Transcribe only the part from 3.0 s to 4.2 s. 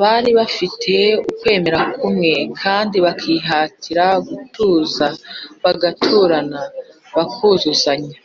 bakihatira